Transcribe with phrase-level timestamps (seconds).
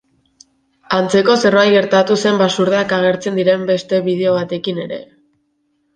[0.99, 5.01] Antzeko zerbait gertatu zen basurdeak agertzen diren beste bideo batekin ere.